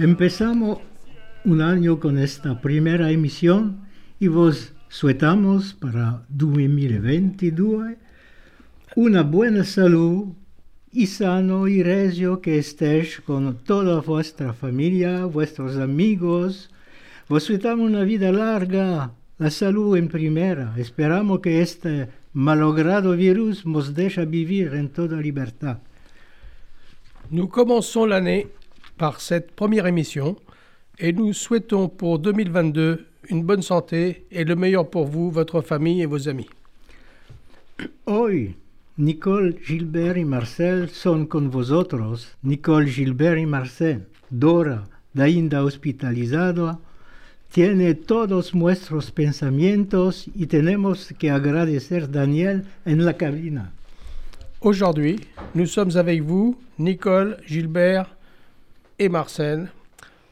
[0.00, 0.78] Empezamos
[1.44, 3.82] un año con esta primera emisión
[4.18, 7.96] y vos suetamos para 2022
[8.96, 10.28] una buena salud
[10.90, 16.70] y sano y regio que estéis con toda vuestra familia, vuestros amigos.
[17.28, 20.72] Vos suetamos una vida larga, la salud en primera.
[20.78, 25.80] Esperamos que este malogrado virus nos deje vivir en toda libertad.
[27.30, 28.48] Nous commençons l'année
[29.00, 30.36] par cette première émission
[30.98, 36.02] et nous souhaitons pour 2022 une bonne santé et le meilleur pour vous, votre famille
[36.02, 36.50] et vos amis.
[38.04, 38.56] Hoy,
[38.98, 42.36] Nicole, Gilbert Marcel son con vosotros.
[42.44, 44.02] Nicole, Gilbert y Marcel.
[44.30, 46.78] Dora, Dainda hospitalizada,
[47.50, 53.72] tiene todos nuestros pensamientos y tenemos que agradecer Daniel en la cabina.
[54.60, 55.20] Aujourd'hui,
[55.54, 58.19] nous sommes avec vous, Nicole, Gilbert
[59.00, 59.72] et Marcel.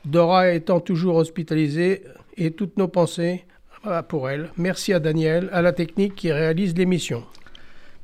[0.04, 2.02] Dora étant toujours hospitalisée
[2.36, 3.44] et toutes nos pensées
[3.86, 4.50] euh, pour elle.
[4.56, 7.24] Merci à Daniel, à la technique qui réalise l'émission.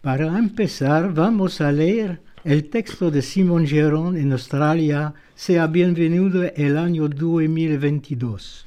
[0.02, 6.76] Para empezar, vamos a leer el texto de Simon Geron en Australia, Sea bienvenido el
[6.76, 8.66] año 2022.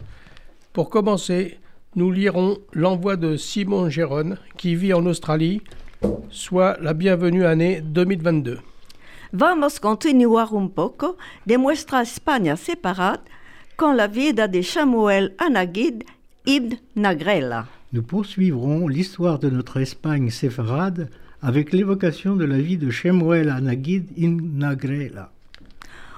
[0.73, 1.59] Pour commencer,
[1.95, 5.61] nous lirons l'envoi de Simon Géron qui vit en Australie,
[6.29, 8.59] soit la bienvenue année 2022.
[9.33, 13.23] Vamos continuar un poco de nuestra España separada
[13.75, 16.03] con la vida de Samuel Anagid
[16.45, 17.67] ibn Nagrela.
[17.91, 21.09] Nous poursuivrons l'histoire de notre Espagne séfarade
[21.41, 25.29] avec l'évocation de la vie de Shemuel Anagid in Nagrela.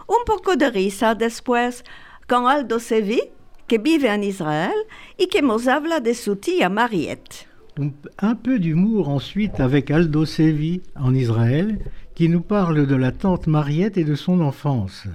[0.07, 1.83] Un poco de risa después
[2.27, 3.21] con Aldo Sevi,
[3.67, 4.75] que vive en Israel
[5.17, 7.47] y que nos habla de su tía Mariette.
[7.77, 11.79] Un peu d'humour ensuite avec Aldo Sevi en Israël,
[12.19, 15.07] qui nous parle de la tante Mariette et de son enfance.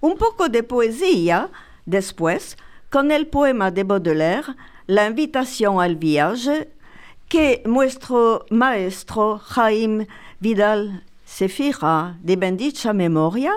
[0.00, 1.50] Un poco de poesía
[1.86, 2.56] después
[2.88, 6.70] con el poema de Baudelaire, La invitación al viaje,
[7.28, 10.08] que nuestro maestro Jaime
[10.40, 13.52] Vidal Sefira de bendicha memoria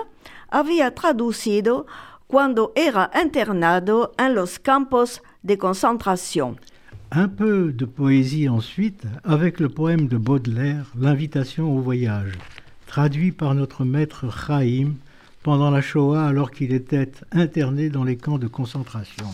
[0.50, 1.86] había traducido
[2.26, 6.60] cuando era internado en los campos de concentración.
[7.10, 12.32] Un peu de poésie ensuite avec le poème de Baudelaire, L'invitation au voyage,
[12.86, 14.94] traduit par notre maître Chaim
[15.42, 19.26] pendant la Shoah alors qu'il était interné dans les camps de concentration.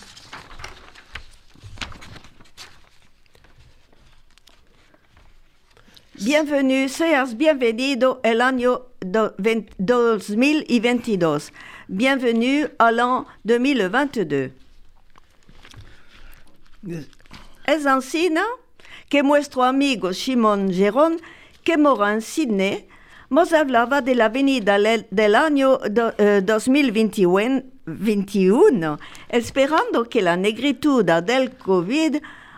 [6.16, 11.50] Bienvenue, seas bienvenido el año do- vein- 2022.
[11.88, 14.52] Bienvenue à l'an 2022.
[17.66, 18.42] Es ansina
[19.08, 21.18] que nuestro amigo Simón Gerón,
[21.62, 22.86] que mora en Sydney,
[23.30, 24.78] nos hablaba de la venida
[25.10, 28.98] del año do- eh, 2021, 21,
[29.28, 32.16] esperando que la negritud del COVID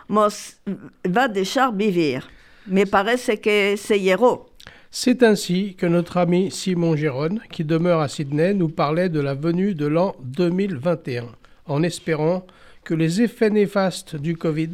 [0.09, 0.57] nos
[1.05, 2.23] va dejar vivir.
[2.65, 4.49] Me parece que se llegó.
[4.89, 9.33] C'est ainsi que notre ami Simon Géron, qui demeure à Sydney, nous parlait de la
[9.35, 11.27] venue de l'an 2021,
[11.65, 12.45] en espérant
[12.83, 14.69] que les effets néfastes du Covid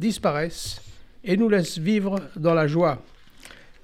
[0.00, 0.80] disparaissent
[1.22, 3.02] et nous laissent vivre dans la joie.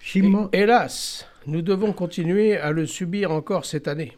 [0.01, 4.13] Shimon, Et- hélas, nous devons continuer à le subir encore cette année.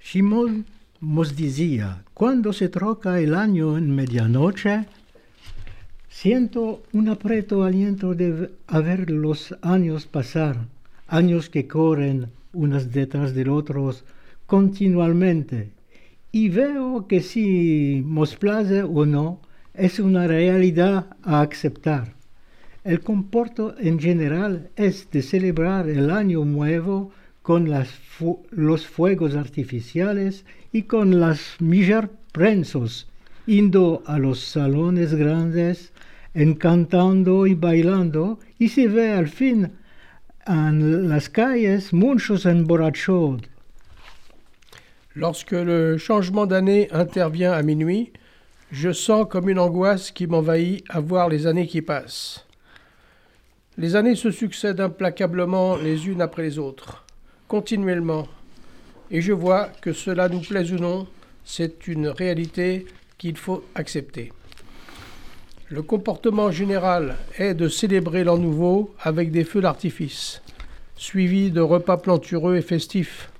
[0.00, 0.64] Shimon
[1.00, 4.84] nos decía, cuando se troca el año en medianoche,
[6.08, 10.66] siento un aprieto aliento de a ver los años pasar,
[11.06, 14.04] años que corren unas detrás de otros
[14.46, 15.70] continuamente,
[16.32, 19.40] y veo que si nos place o no,
[19.78, 22.14] es una realidad a aceptar.
[22.84, 27.70] El comporto en general es de celebrar el año nuevo con
[28.50, 33.08] los fuegos artificiales y con las millar prensos,
[33.46, 35.92] indo a los salones grandes,
[36.34, 39.72] encantando y bailando, y se ve al fin
[40.46, 43.42] en las calles muchos emborrachados.
[45.14, 48.12] Lorsque le changement d'année intervient à minuit,
[48.70, 52.46] je sens comme une angoisse qui m'envahit à voir les années qui passent.
[53.78, 57.04] Les années se succèdent implacablement les unes après les autres,
[57.46, 58.26] continuellement,
[59.10, 61.06] Et je vois que cela nous plaise ou non,
[61.42, 62.84] c'est une réalité
[63.16, 64.32] qu'il faut accepter.
[65.70, 70.42] Le comportement général est de célébrer l'an nouveau avec des feux d'artifice,
[70.94, 73.30] suivis de repas plantureux et festifs,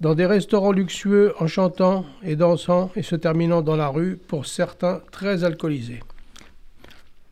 [0.00, 4.46] dans des restaurants luxueux en chantant et dansant et se terminant dans la rue pour
[4.46, 6.00] certains très alcoolisés.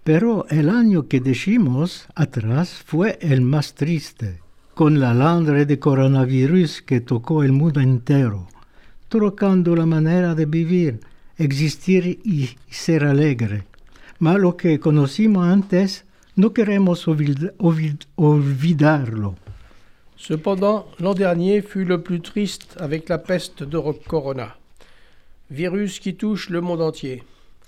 [0.05, 4.41] Pero el año que decimos atrás fue el más triste,
[4.75, 8.49] con la landre de coronavirus que tocó el mundo entero,
[9.09, 11.01] trocando la manera de vivir,
[11.37, 13.65] existir y ser alegre.
[14.19, 16.05] Mas lo que conocimos antes
[16.37, 19.35] no queremos olvid olvid olvidarlo.
[20.19, 23.79] Cependant, l'an dernier fut le plus triste avec la peste de
[24.09, 24.57] Corona,
[25.51, 27.23] virus qui touche le monde entier,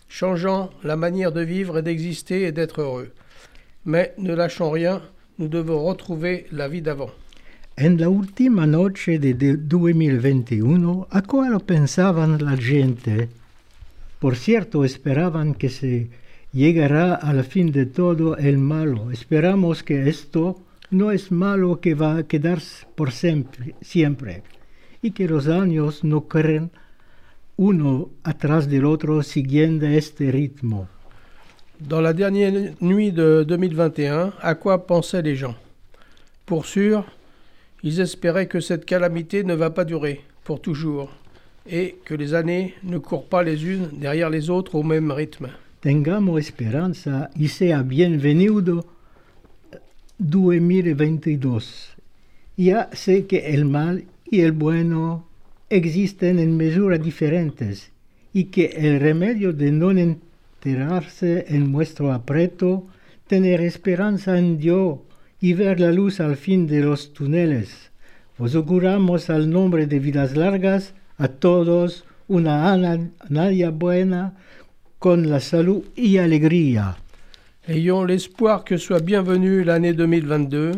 [0.09, 3.13] changeant la manière de vivre et d'exister et d'être heureux.
[3.85, 5.01] Mais ne lâchons rien,
[5.39, 7.11] nous devons retrouver la vie d'avant.
[7.79, 13.29] En la última noche de 2021, ¿a cuál pensaban la gente?
[14.19, 16.11] Por cierto, esperaban que se
[16.53, 19.13] llegara al fin de todo el malo.
[19.13, 20.59] Esperamos que esto
[20.91, 24.43] no es malo que va a quedarse por siempre, siempre
[25.03, 26.71] y que los años no corren
[27.57, 30.89] uno atrás del otro siguiendo este ritmo.
[31.79, 35.57] Dans la dernière nuit de 2021, à quoi pensaient les gens?
[36.45, 37.05] Pour sûr,
[37.83, 41.11] ils espéraient que cette calamité ne va pas durer pour toujours
[41.67, 45.49] et que les années ne courent pas les unes derrière les autres au même rythme.
[45.81, 48.85] Tengamos esperanza y sea bienvenido
[50.21, 51.97] 2022.
[52.57, 55.27] Ya sé que el mal y el bueno
[55.71, 57.91] existen en mesuras diferentes
[58.33, 62.87] y que el remedio de no enterarse en nuestro apreto,
[63.27, 64.99] tener esperanza en Dios
[65.41, 67.91] y ver la luz al fin de los túneles.
[68.39, 72.77] Os auguramos al nombre de vidas largas a todos una
[73.29, 74.35] Nadia buena
[74.99, 76.99] con la salud y alegría.
[77.71, 80.73] Ayons l'espoir que soit bienvenue l'année 2022.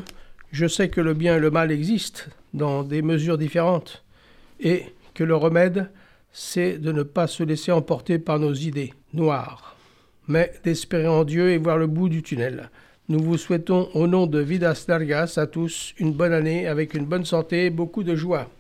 [0.51, 4.05] Je sais que le bien et le mal existent dans des mesures différentes
[4.61, 4.83] et
[5.15, 5.91] que le remède,
[6.33, 9.75] c'est de ne pas se laisser emporter par nos idées noires,
[10.29, 12.69] mais d'espérer en Dieu et voir le bout du tunnel.
[13.09, 17.07] Nous vous souhaitons au nom de Vidas Largas à tous une bonne année avec une
[17.07, 18.51] bonne santé et beaucoup de joie.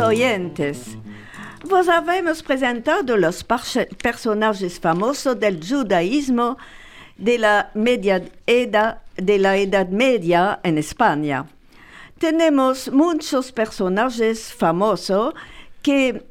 [0.00, 0.96] Oyentes,
[1.68, 3.44] vos habemos presentado los
[4.02, 6.56] personajes famosos del judaísmo
[7.16, 11.46] de la, media edad, de la Edad Media en España.
[12.18, 15.34] Tenemos muchos personajes famosos
[15.82, 16.22] que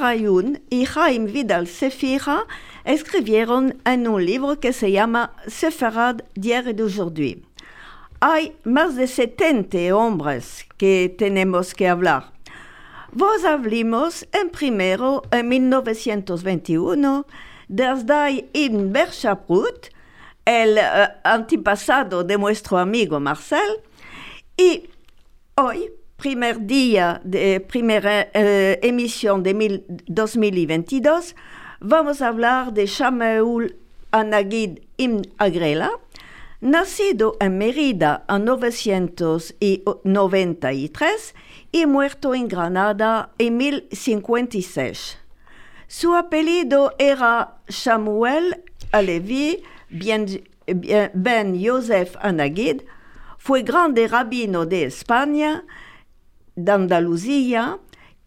[0.00, 2.46] Ayun y Jaime Vidal Sefira
[2.84, 7.44] escribieron en un libro que se llama Sefarad d'hier et d'aujourd'hui.
[8.20, 12.32] Hay más de 70 hombres que tenemos que hablar.
[13.14, 17.26] Vos hablamos en primero en 1921
[17.68, 19.88] desde Ibn Bershaprut
[20.46, 20.82] el eh,
[21.22, 23.80] antepasado de nuestro amigo Marcel.
[24.56, 24.88] Y
[25.56, 31.36] hoy, primer día de primera eh, emisión de mil- 2022,
[31.80, 33.76] vamos a hablar de Shameul
[34.10, 35.90] Anagid Ibn Agrela,
[36.62, 41.34] nacido en Mérida en 993
[41.72, 45.18] y muerto en Granada en 1056.
[45.88, 48.62] Su apellido era Samuel
[48.92, 50.44] Alevi bien-
[51.14, 52.82] Ben Yosef Anagid.
[53.38, 55.64] Fue grande rabino de España,
[56.54, 57.78] de Andalucía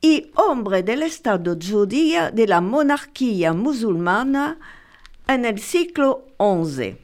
[0.02, 4.58] y hombre del Estado judío de la monarquía musulmana
[5.28, 6.98] en el siglo XI.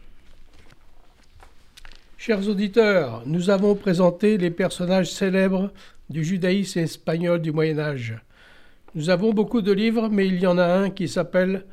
[2.18, 5.72] Chers auditeurs, nous avons présenté les personnages célèbres
[6.12, 8.16] du judaïsme espagnol du Moyen Âge.
[8.96, 11.64] Nous avons beaucoup de livres, mais il y en a un qui s'appelle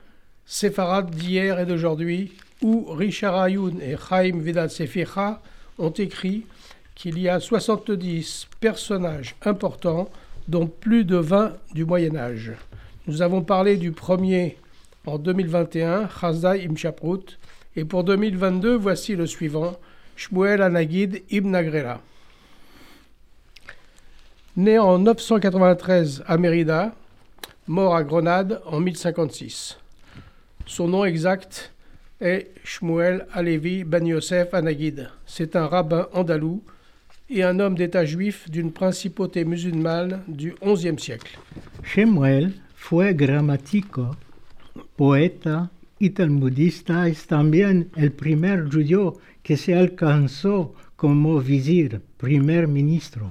[0.47, 5.43] Séfarade d'hier et d'aujourd'hui, où Richard Ayoun et Chaim Vidal Seficha
[5.79, 6.47] ont écrit
[6.95, 10.09] qu'il y a 70 personnages importants,
[10.47, 12.53] dont plus de 20 du Moyen Âge.
[13.09, 14.57] Nous avons parlé du premier
[15.05, 17.39] en 2021, Chazai Ibn Shaprut,
[17.75, 19.79] et pour 2022, voici le suivant,
[20.17, 22.01] Shmuel Anagid Ibn Agrela.
[24.59, 26.93] Né en 993 à Mérida,
[27.69, 29.79] mort à Grenade en 1056.
[30.67, 31.73] Son nom exact
[32.21, 35.11] est Shmuel Alevi Ben Yosef Anagid.
[35.27, 36.65] C'est un rabbin andalou
[37.31, 41.39] et un homme d'État juif d'une principauté musulmane du XIe siècle.
[41.85, 44.17] Shemuel fue gramático,
[44.97, 47.05] poeta y talmudista.
[47.29, 53.31] También el primer judío que se alcanzó como visir, primer ministro,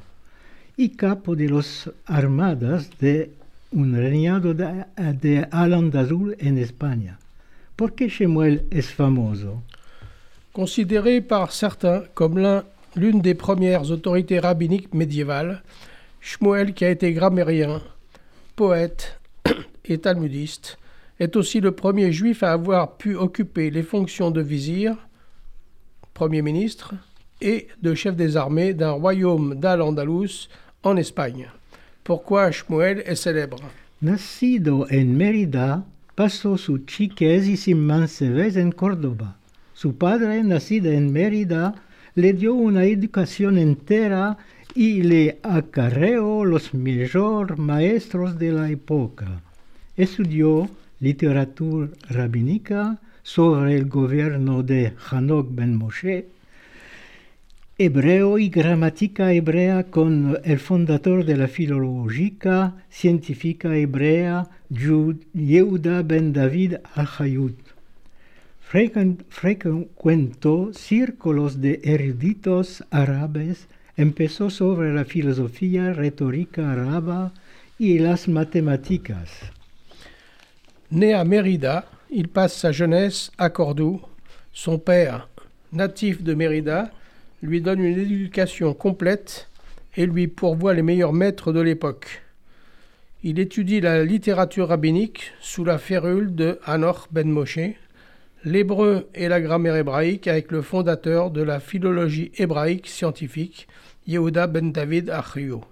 [0.78, 3.32] y capo de las armadas de
[3.72, 4.86] un reinado de,
[5.22, 7.18] de Al-Andalus en España.
[7.76, 9.62] ¿Por qué Shemuel es famoso?
[10.54, 12.64] Considéré par certains comme l'un-
[12.96, 15.62] l'une des premières autorités rabbiniques médiévales,
[16.22, 17.82] Shmuel, qui a été grammairien,
[18.56, 19.20] poète
[19.86, 20.78] et talmudiste,
[21.20, 24.96] est aussi le premier juif à avoir pu occuper les fonctions de vizir,
[26.14, 26.94] premier ministre,
[27.42, 30.50] et de chef des armées d'un royaume d'Al-Andalus
[30.92, 31.48] en Espagne.
[32.04, 33.60] Pourquoi Shmuel est célèbre?
[34.02, 39.38] Nacido en Mérida, pasó su su mancebez en Córdoba.
[39.74, 41.76] Su padre, nacido en Mérida,
[42.16, 44.38] le dio una educación entera
[44.74, 49.42] y le acarreó los mejores maestros de la época.
[49.96, 56.28] Estudió literatura rabínica sobre el gobierno de Hanok ben Moshe,
[57.78, 66.76] hebreo y gramática hebrea con el fundador de la filológica científica hebrea Yehuda ben David.
[68.70, 77.34] Frequen- Frecuentó círculos de eruditos árabes, empezó sobre la filosofía retórica araba
[77.80, 79.30] y las matemáticas.
[80.90, 84.02] Né à Mérida, il passe sa jeunesse à Cordoue.
[84.52, 85.28] Son père,
[85.72, 86.92] natif de Mérida,
[87.42, 89.50] lui donne une éducation complète
[89.96, 92.22] et lui pourvoit les meilleurs maîtres de l'époque.
[93.24, 97.60] Il étudie la littérature rabbinique sous la férule de Hanoch ben Moshe,
[98.44, 103.68] l'hébreu et la grammaire hébraïque avec le fondateur de la philologie hébraïque scientifique,
[104.08, 105.64] Yehuda ben David Achriou.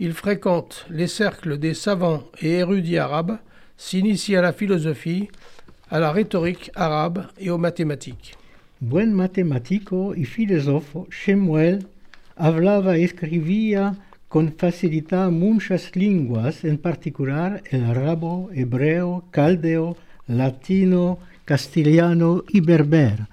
[0.00, 3.38] Il fréquente les cercles des savants et érudits arabes,
[3.76, 5.28] s'initie à la philosophie,
[5.90, 8.37] à la rhétorique arabe et aux mathématiques.
[8.80, 11.88] Buen matemático y filósofo, Shemuel
[12.36, 13.96] hablaba y escribía
[14.28, 19.96] con facilidad muchas lenguas, en particular el arabo, hebreo, caldeo,
[20.28, 23.26] latino, castellano y berber.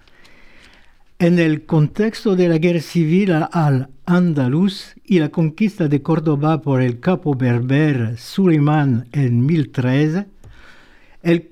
[1.20, 6.82] En el contexto de la guerra civil al andaluz y la conquista de Córdoba por
[6.82, 10.25] el capo berber Suleimán en 1013,
[11.22, 11.50] el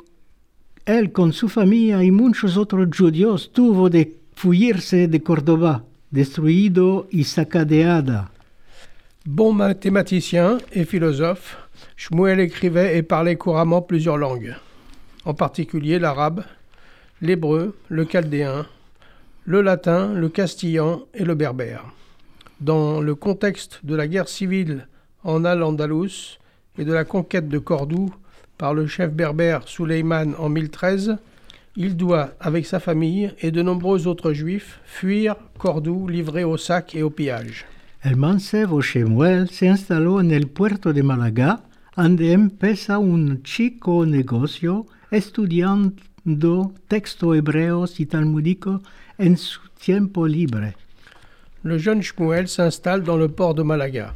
[0.86, 7.24] él con su familia y muchos otros judíos tuvo de fuirse de Córdoba, destruido y
[7.24, 8.32] sacadeada.
[9.26, 11.58] Bon mathématicien et philosophe,
[11.96, 14.56] Shmuel écrivait et parlait couramment plusieurs langues,
[15.24, 16.44] en particulier l'arabe,
[17.22, 18.66] l'hébreu, le chaldéen,
[19.46, 21.86] le latin, le castillan et le berbère.
[22.60, 24.88] Dans le contexte de la guerre civile
[25.24, 26.40] en Al-Andalus
[26.78, 28.14] et de la conquête de Cordoue
[28.64, 31.18] par le chef berbère Suleiman en 1013,
[31.76, 36.96] il doit, avec sa famille et de nombreux autres juifs, fuir Cordoue livré au sac
[36.96, 37.66] et au pillage.
[38.06, 41.60] El mancebo Shemuel se instaló en el puerto de Málaga,
[41.98, 45.92] donde empieza un chico negocio estudian-
[46.24, 48.80] estudiando textos hebreos y talmúdicos
[49.18, 50.76] en su tiempo libre.
[51.64, 54.14] Le jeune Shmuel s'installe dans le port de Malaga,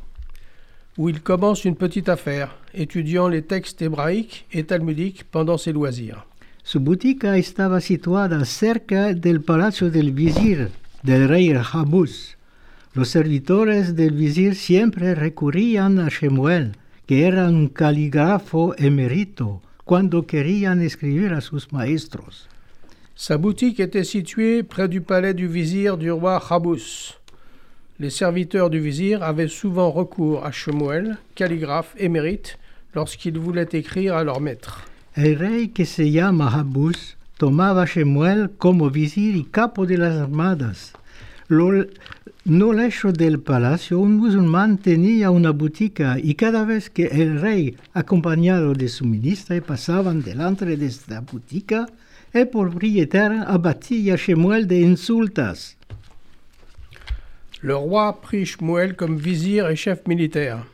[0.98, 6.26] où il commence une petite affaire, étudiant les textes hébraïques et talmudiques pendant ses loisirs.
[6.64, 10.70] Su botica estaba situada cerca del palacio del visir
[11.02, 12.36] del rey Jabús.
[12.94, 16.74] Los servidores del visir siempre recurrían a Shemuel,
[17.06, 22.50] que era un calígrafo emérito, cuando querían escribir a sus maestros.
[23.16, 27.16] Sa boutique était située près du palais du vizir du roi Habous.
[28.00, 32.60] Les serviteurs du vizir avaient souvent recours à Shemuel, calligraphe émérite,
[32.94, 34.86] lorsqu'ils voulaient écrire à leur maître.
[35.16, 40.94] El rey que se llama Jabús tomaba a como visir y capo de las armadas.
[41.48, 41.88] Lo,
[42.46, 47.78] no lejos del palacio un musulmán tenía una botica y cada vez que el rey,
[47.94, 51.88] acompañado de su ministra, pasaban delante de esta botica,
[52.32, 55.77] el propietario abatía a Shemuel de insultas.
[57.62, 60.66] Le roi prit Shmuel comme vizir et chef militaire.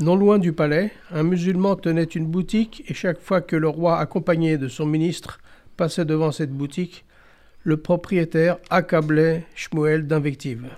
[0.00, 3.98] Non loin du palais, un musulman tenait une boutique et chaque fois que le roi,
[3.98, 5.38] accompagné de son ministre,
[5.76, 7.04] passait devant cette boutique,
[7.64, 10.68] le propriétaire accablait Shmuel d'invectives.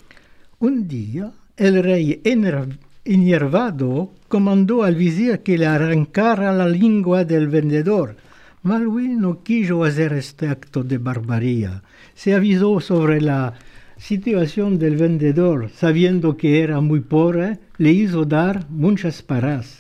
[0.61, 7.49] Un día, el rey ener- enervado comandó al visir que le arrancara la lengua del
[7.49, 8.15] vendedor.
[8.63, 11.71] Mas lui no quiso hacer este acto de barbarie.
[12.15, 13.55] Se avisó sobre la
[14.01, 19.79] situación del vendedor, sabiendo que era muy pobre, le hizo dar muchas paras.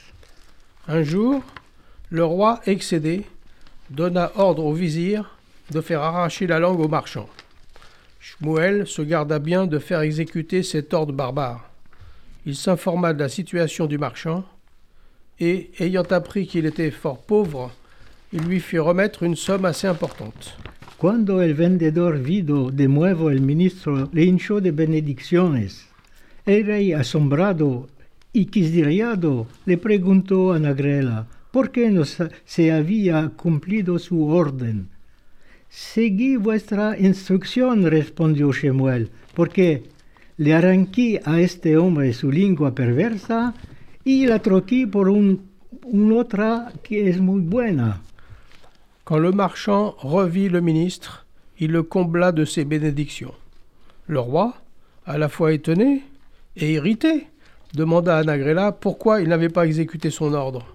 [0.86, 1.42] Un jour,
[2.10, 3.24] le roi, excédé,
[3.88, 5.24] donna ordre au vizir
[5.70, 7.28] de faire arracher la langue au marchand.
[8.20, 11.70] Shmuel se garda bien de faire exécuter cet ordre barbare.
[12.44, 14.44] Il s'informa de la situation du marchand
[15.38, 17.72] et, ayant appris qu'il était fort pauvre,
[18.32, 20.56] il lui fit remettre une somme assez importante.
[21.00, 25.88] Cuando el vendedor vido de nuevo el ministro, le hinchó de benedicciones.
[26.44, 27.88] El rey, asombrado
[28.34, 34.88] y quisiriado, le preguntó a Nagrela por qué no se había cumplido su orden.
[35.70, 39.84] Seguí vuestra instrucción, respondió Shemuel, porque
[40.36, 43.54] le arranqué a este hombre su lengua perversa
[44.04, 45.48] y la troqué por un,
[45.82, 48.02] un otra que es muy buena.
[49.04, 51.26] Quand le marchand revit le ministre,
[51.58, 53.34] il le combla de ses bénédictions.
[54.06, 54.54] Le roi,
[55.06, 56.02] à la fois étonné
[56.56, 57.26] et irrité,
[57.74, 60.66] demanda à Nagrela pourquoi il n'avait pas exécuté son ordre.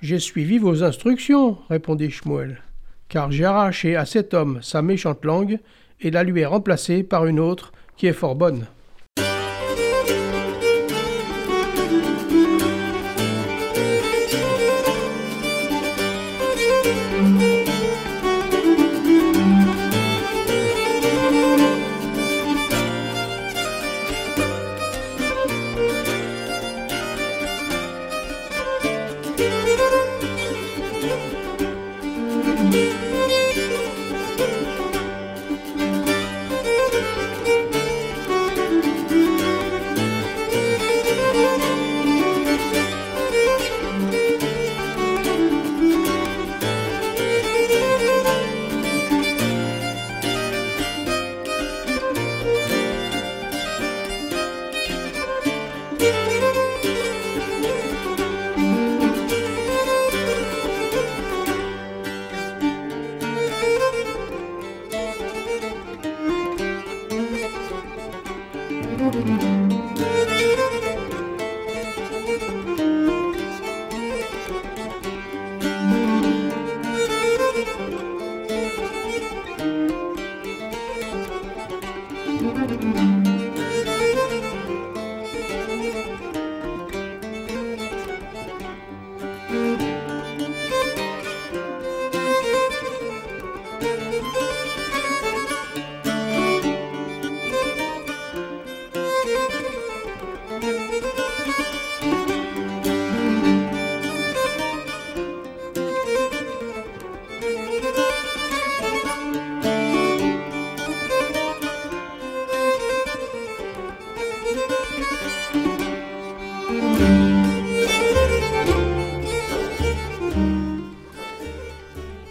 [0.00, 2.62] J'ai suivi vos instructions, répondit Shmuel,
[3.08, 5.58] car j'ai arraché à cet homme sa méchante langue
[6.00, 8.66] et la lui ai remplacée par une autre qui est fort bonne.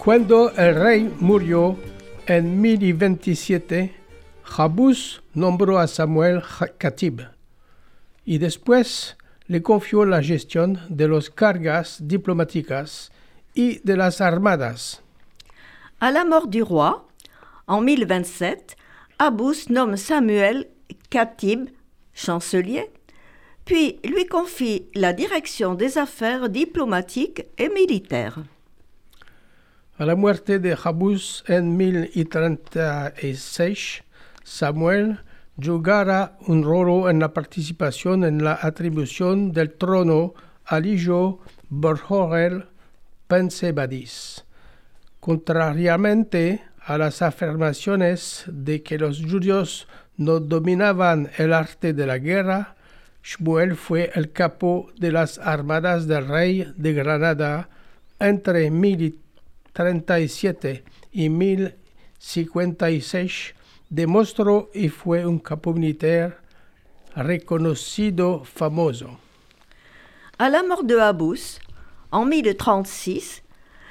[0.08, 1.76] Cuando el rey murió
[2.28, 3.94] en 1027,
[4.42, 6.42] Jabús nombró a Samuel
[6.78, 7.28] Katib
[8.24, 9.18] y después
[9.48, 13.12] le confió la gestión de los cargas diplomáticas
[13.54, 15.04] y de las armadas.
[16.00, 17.06] À la mort du roi,
[17.68, 18.78] en 1027,
[19.20, 20.70] Abous nomme Samuel
[21.10, 21.72] Khatib,
[22.14, 22.92] chancelier,
[23.66, 28.40] puis lui confie la direction des affaires diplomatiques et militaires.
[30.00, 34.04] A la muerte de Jabús en 1036,
[34.44, 35.22] Samuel
[35.60, 42.66] jugara un rol en la participación en la atribución del trono al hijo Borjorel
[43.28, 44.46] Pensebadis.
[45.20, 52.76] Contrariamente a las afirmaciones de que los judíos no dominaban el arte de la guerra,
[53.24, 57.70] Shmuel fue el capo de las armadas del rey de Granada
[58.20, 58.70] entre
[59.78, 63.54] 1037 y 1056.
[63.90, 65.40] Demostró y fue un.
[70.40, 71.60] À la mort de Abous,
[72.12, 73.44] en 1036,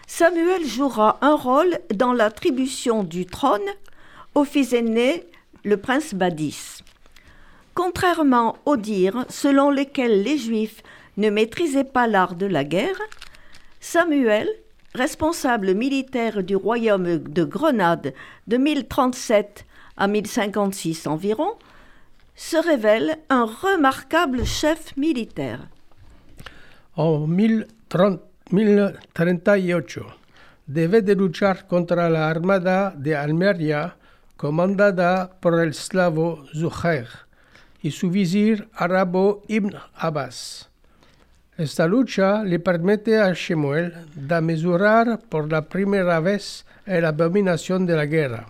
[0.06, 3.62] Samuel jouera un rôle dans l'attribution du trône
[4.34, 5.24] au fils aîné,
[5.64, 6.82] le prince Badis.
[7.74, 10.82] Contrairement aux dires selon lesquels les Juifs
[11.16, 13.00] ne maîtrisaient pas l'art de la guerre,
[13.80, 14.48] Samuel,
[14.96, 18.14] responsable militaire du royaume de Grenade
[18.46, 19.64] de 1037
[19.96, 21.52] à 1056 environ,
[22.34, 25.68] se révèle un remarquable chef militaire.
[26.96, 28.20] En 1030
[28.52, 30.06] 1038
[30.68, 33.96] debe de luchar contra la armada de Almería
[34.36, 37.08] comandada por el slavo Zuhair
[37.82, 40.70] y su visir árabe Ibn Abbas.
[41.58, 47.96] Esta lucha le permite a Shemuel de mesurar por la primera vez la abominación de
[47.96, 48.46] la guerra.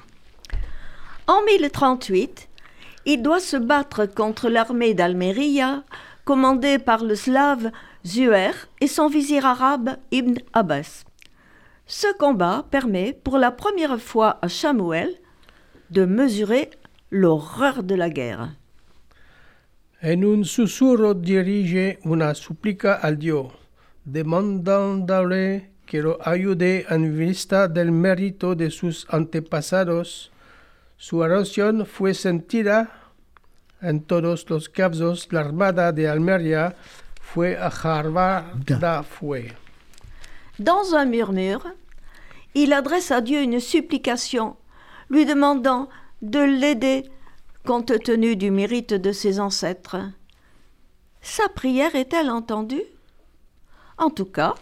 [1.28, 2.48] En 1038,
[3.04, 5.84] il doit se battre contre l'armée d'Almeria,
[6.24, 7.70] commandée par le slave
[8.04, 11.04] Zuer et son vizir arabe Ibn Abbas.
[11.86, 15.14] Ce combat permet pour la première fois à Samuel
[15.90, 16.70] de mesurer
[17.12, 18.48] l'horreur de la guerre.
[20.06, 23.52] En un susurro dirige una súplica al Dios,
[24.04, 30.30] demandándole que lo ayude en vista del mérito de sus antepasados.
[30.96, 32.88] Su oración fue sentida
[33.82, 35.26] en todos los casos.
[35.32, 36.76] La armada de Almería
[37.20, 39.56] fue a fue.
[40.56, 41.74] Dans un murmure,
[42.54, 44.56] il adresse à Dieu une supplication,
[45.10, 45.88] lui demandant
[46.22, 47.10] de l'aider
[47.66, 49.98] compte tenu du mérite de ses ancêtres.
[51.20, 52.86] Sa prière est-elle entendue?
[53.98, 54.54] En tout cas,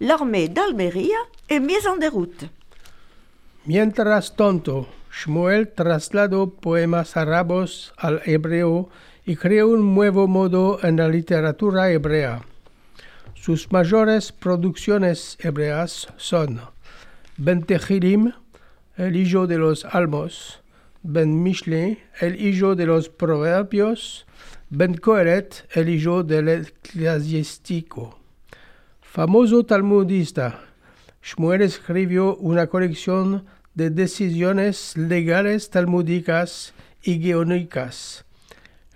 [0.00, 2.46] l'armée d'Almería est mise en déroute.
[3.66, 8.88] Mientras tanto, Shmuel trasladó poemas arabos al hebreo
[9.26, 12.42] y creó un nuevo modo en la literatura hebrea.
[13.34, 16.60] Sus mayores producciones hebreas son
[17.36, 18.32] Ben Tehilim,
[18.96, 20.60] el hijo de los Almos,
[21.08, 24.26] Ben Mishle, el hijo de los Proverbios,
[24.70, 28.18] Ben Coelet, el hijo del Eclesiástico.
[29.00, 30.60] Famoso talmudista,
[31.22, 38.24] Shmuel escribió una colección de decisiones legales talmúdicas y guiónicas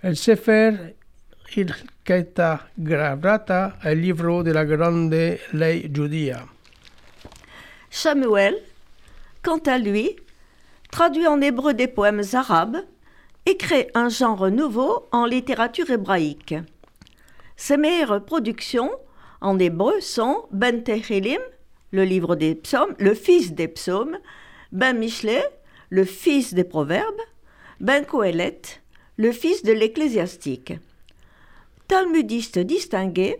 [0.01, 0.95] El Sefer
[1.55, 6.45] Ilketa Gravrata, el libro de la grande ley judía.
[7.89, 8.57] Samuel,
[9.43, 10.15] quant à lui,
[10.91, 12.77] traduit en hébreu des poèmes arabes
[13.45, 16.55] et crée un genre nouveau en littérature hébraïque.
[17.55, 18.91] Ses meilleures productions
[19.39, 21.41] en hébreu sont Ben Tehilim,
[21.91, 24.17] le livre des psaumes, le fils des psaumes,
[24.71, 25.43] Ben Mishle,
[25.89, 27.21] le fils des proverbes,
[27.79, 28.61] Ben Kohelet,
[29.17, 30.73] le fils de l'ecclésiastique.
[31.87, 33.37] Talmudiste distingué,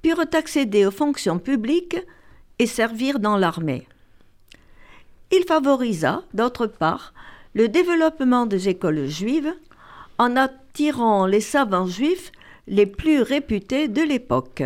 [0.00, 1.98] purent accéder aux fonctions publiques
[2.58, 3.86] et servir dans l'armée.
[5.30, 7.12] Il favorisa, d'autre part,
[7.54, 9.52] le développement des écoles juives
[10.18, 12.32] en attirant les savants juifs
[12.66, 14.62] les plus réputés de l'époque.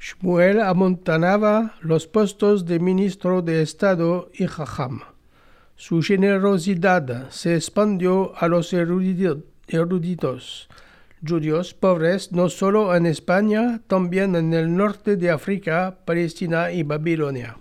[0.00, 5.00] Shmuel amontanaba los postos de ministro de Estado y Jajam.
[5.76, 10.68] Su generosidad se expandió a los eruditos,
[11.26, 17.56] judíos pobres no solo en España, también en el norte de África, Palestina y Babilonia.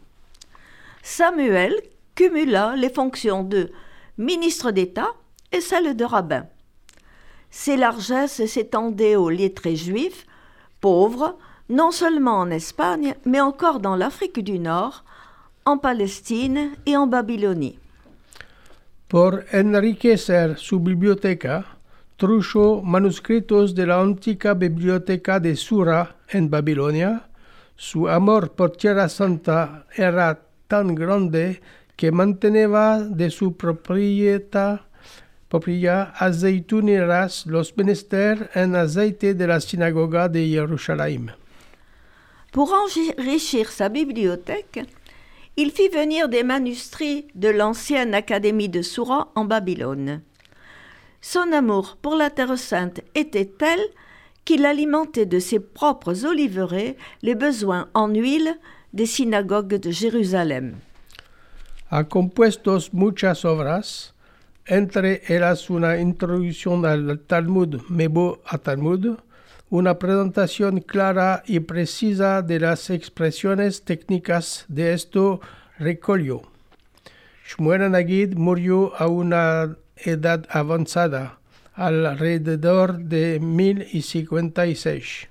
[1.02, 1.76] Samuel
[2.16, 3.72] cumula les fonctions de
[4.18, 5.14] ministre d'État
[5.52, 6.46] et celles de rabbin.
[7.50, 10.26] Ses largesses s'étendaient aux lettrés juifs,
[10.82, 11.38] pauvres,
[11.70, 15.04] non seulement en Espagne, mais encore dans l'Afrique du Nord,
[15.66, 17.80] en Palestine et en Babylonie.
[19.10, 21.66] Por enriquecer su biblioteca,
[22.18, 27.30] trujo manuscritos de la antigua biblioteca de Sura en Babilonia.
[27.76, 31.62] Su amor por Tierra Santa era tan grande
[31.96, 32.12] que
[33.10, 33.54] de su
[37.46, 37.74] los
[38.56, 41.32] en aceite de la sinagoga de.
[42.52, 44.86] Pour enrichir sa bibliothèque,
[45.58, 50.22] il fit venir des manuscrits de l'ancienne académie de Soura en Babylone.
[51.22, 53.80] Son amour pour la Terre sainte était tel
[54.46, 58.58] qu'il alimentait de ses propres oliveraies les besoins en huile
[58.94, 60.82] des synagogues de Jérusalem.
[61.90, 64.14] Ha compuestos muchas obras,
[64.66, 69.18] entre ellas una introducción al Talmud Mebo a Talmud,
[69.70, 75.40] una presentación clara y precisa de las expresiones técnicas de esto
[75.78, 76.42] recollo.
[77.48, 81.40] Shmuel murió a una edad avanzada,
[81.74, 85.30] alrededor de 1056.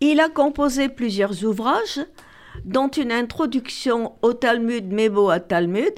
[0.00, 2.00] Il a composé plusieurs ouvrages,
[2.66, 5.94] dont une introduction au Talmud Mebo à Talmud,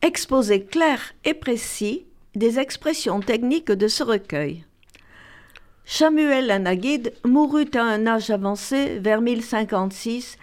[0.00, 4.64] exposé clair et précis des expressions techniques de ce recueil.
[5.84, 10.38] Samuel Anagid mourut à un âge avancé vers 1056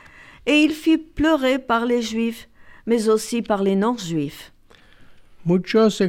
[0.46, 2.50] et il fut pleuré par les juifs,
[2.86, 4.52] mais aussi par les non-juifs.
[5.50, 6.00] Muchos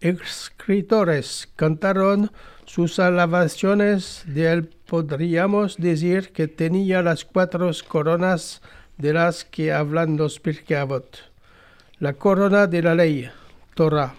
[0.00, 2.30] escritores cantaron
[2.64, 4.70] sus alabaciones de él.
[4.86, 8.62] Podríamos decir que tenía las cuatro coronas
[8.96, 10.86] de las que hablan los Pirkei
[11.98, 13.28] La corona de la ley,
[13.74, 14.14] Torah.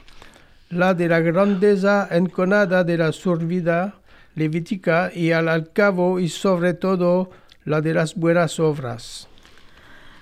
[0.70, 3.96] La de la grandeza enconada de la survida,
[4.36, 7.32] Levítica, y al cabo y sobre todo
[7.66, 9.28] la de las buenas obras.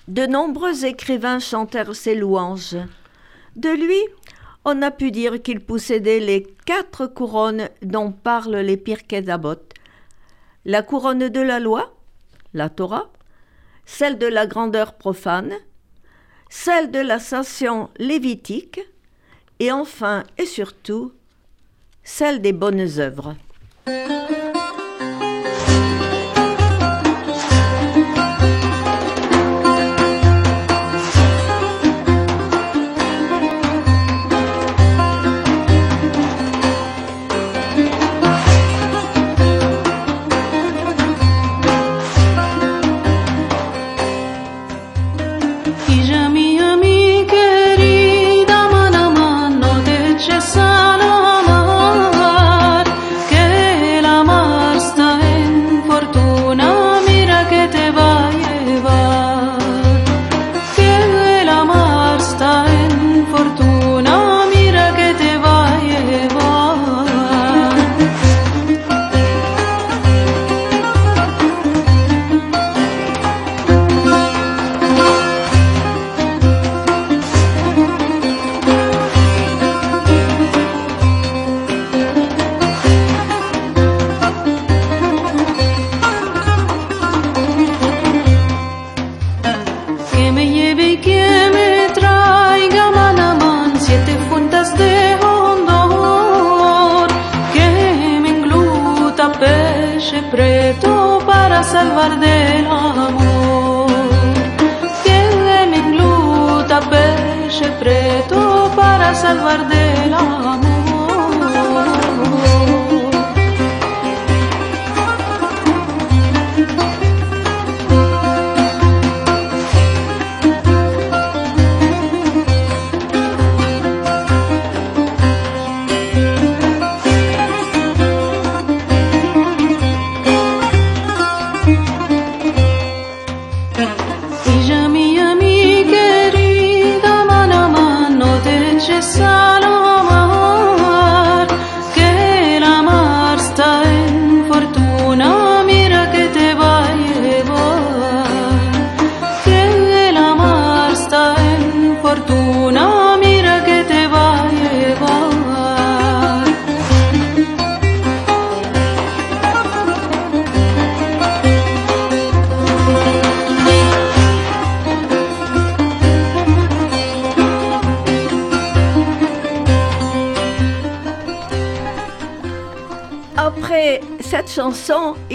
[0.06, 2.78] De nombreux écrivains chantèrent ses louanges.
[3.58, 4.04] De lui,
[4.68, 9.24] on a pu dire qu'il possédait les quatre couronnes dont parlent les Pirkei
[10.66, 11.94] La couronne de la loi,
[12.52, 13.08] la Torah,
[13.86, 15.54] celle de la grandeur profane,
[16.50, 18.80] celle de la station lévitique,
[19.58, 21.12] et enfin et surtout,
[22.04, 23.36] celle des bonnes œuvres.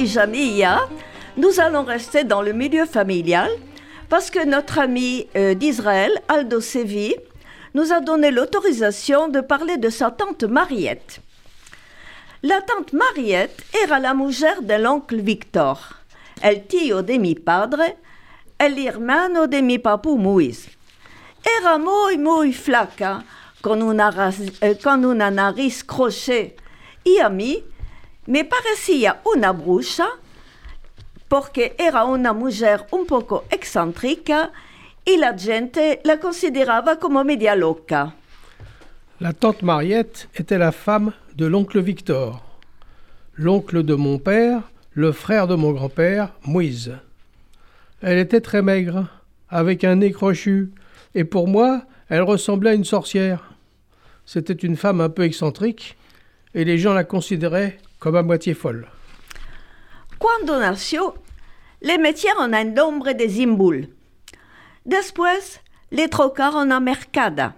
[0.07, 0.87] Chanson Ijamiya,
[1.37, 3.49] nous allons rester dans le milieu familial
[4.09, 7.15] parce que notre ami euh, d'Israël, Aldo Sevi,
[7.73, 11.21] nous a donné l'autorisation de parler de sa tante Mariette.
[12.43, 15.79] La tante Mariette era la mujer de l'oncle Victor,
[16.43, 17.95] el tío de mi padre,
[18.59, 20.69] el hermano de mi papu Moïse.
[21.59, 23.23] Era muy, muy flaca,
[23.61, 24.11] con una,
[24.83, 26.57] con una nariz crochet
[27.03, 27.63] y a mí
[28.25, 30.07] me parecía una bruja
[31.27, 34.51] porque era una mujer un poco excéntrica
[35.05, 38.15] y la gente la consideraba como media loca.
[39.19, 42.43] La tante Mariette était la femme de l'oncle Victor,
[43.35, 46.93] l'oncle de mon père, le frère de mon grand-père, Moïse.
[48.01, 49.07] Elle était très maigre,
[49.49, 50.71] avec un nez crochu,
[51.15, 53.53] et pour moi, elle ressemblait à une sorcière.
[54.25, 55.97] C'était une femme un peu excentrique,
[56.53, 58.85] et les gens la considéraient comme à moitié folle.
[60.19, 61.15] Cuando nació,
[61.79, 63.95] le metieron en nombre de Zimbul.
[64.83, 67.55] Después le trocaron a Mercada.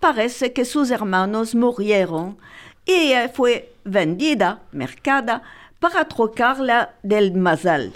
[0.00, 2.38] Parece que sus hermanos murieron
[2.86, 5.42] y fue vendida, Mercada,
[5.78, 7.92] para trocarla del Mazal.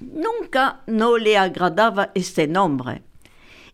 [0.00, 3.02] Nunca no le agradaba este nombre.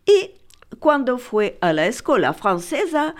[0.05, 0.31] Y
[0.79, 3.15] cuando fue a la escuela francesa,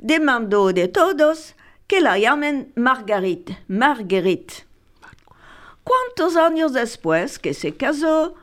[0.00, 1.54] demandó de todos
[2.00, 4.66] la llamen Marguerite, Marguerite.
[5.82, 8.34] ¿Cuántos años después que se casó,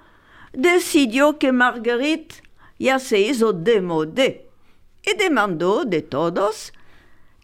[0.52, 2.36] decidió que Marguerite
[2.80, 6.74] ya se hizo y demandó de todos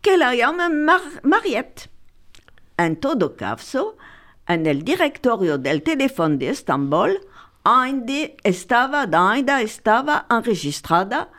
[0.02, 1.90] que la llamen Mar Mariette.
[2.78, 3.98] En todo caso,
[4.48, 7.20] en el directorio del teléfono de Estambul,
[7.64, 11.30] Ainde estaba, Daida estaba enregistrada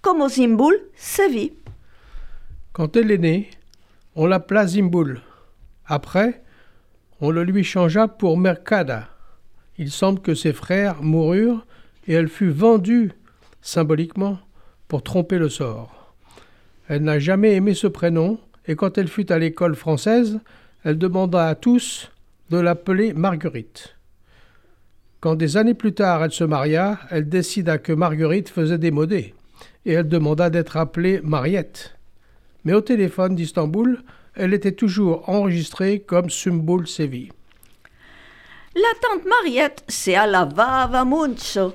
[0.00, 1.58] como Zimbul Sevi.
[2.72, 3.50] Quand elle est née,
[4.16, 5.20] on l'appela Zimboul.
[5.84, 6.42] Après,
[7.20, 9.08] on le lui changea pour Mercada.
[9.78, 11.66] Il semble que ses frères moururent
[12.08, 13.12] et elle fut vendue,
[13.60, 14.38] symboliquement,
[14.88, 16.14] pour tromper le sort.
[16.88, 20.40] Elle n'a jamais aimé ce prénom, et quand elle fut à l'école française,
[20.82, 22.10] elle demanda à tous
[22.50, 23.96] de l'appeler Marguerite.
[25.20, 29.34] Quand des années plus tard elle se maria, elle décida que Marguerite faisait démodé,
[29.84, 31.95] et elle demanda d'être appelée Mariette.
[32.66, 34.02] Mais au téléphone d'Istanbul,
[34.34, 37.30] elle était toujours enregistrée comme Sumbul Sevi.
[38.74, 41.74] La tante Mariette se alababa mucho.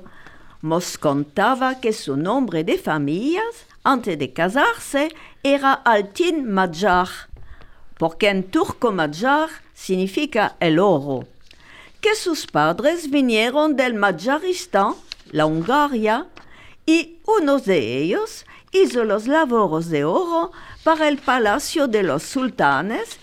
[0.62, 5.08] Nos contaba que su nombre de familias, antes de casarse,
[5.42, 7.08] era Altin Magyar,
[7.98, 11.26] porque en turco Magyar significa el oro.
[12.02, 14.94] Que sus padres vinieron del Majaristan,
[15.30, 16.26] la Hungaria,
[16.84, 20.52] y uno de ellos hizo los labores de oro
[20.84, 23.18] para el palacio de los sultanes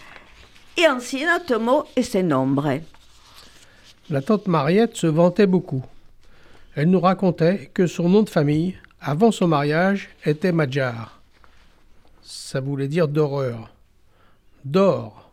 [0.76, 2.84] y encima tomó ese nombre.
[4.10, 5.84] La tante Mariette se vantait beaucoup.
[6.76, 11.20] Elle nous racontait que son nom de famille, avant son mariage, était Magyar.
[12.24, 13.70] Ça voulait dire d'horreur.
[14.66, 15.32] D'or.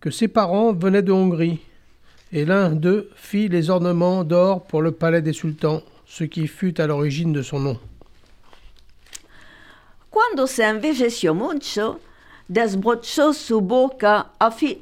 [0.00, 1.60] Que ses parents venaient de Hongrie,
[2.32, 6.80] et l'un d'eux fit les ornements d'or pour le palais des sultans, ce qui fut
[6.80, 7.78] à l'origine de son nom.
[10.16, 12.00] Cuando se envejeció mucho,
[12.48, 14.78] desbrochó su boca afi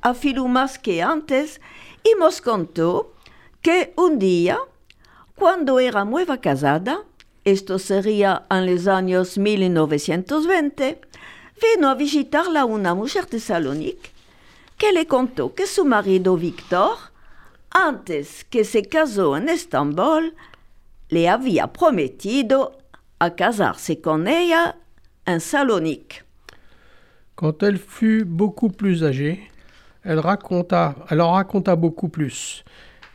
[0.00, 1.60] afiló más que antes
[2.02, 3.12] y nos contó
[3.60, 4.58] que un día,
[5.36, 7.04] cuando era nueva casada,
[7.44, 11.00] esto sería en los años 1920,
[11.62, 14.10] vino a visitarla una mujer de Salonique
[14.78, 16.96] que le contó que su marido Victor,
[17.70, 20.34] antes que se casó en Estambul,
[21.08, 22.81] le había prometido
[23.22, 24.74] a casarse con ella
[25.28, 26.24] en Salonique.
[27.36, 29.48] Quand elle fut beaucoup plus âgée,
[30.02, 32.64] elle, raconta, elle en raconta beaucoup plus,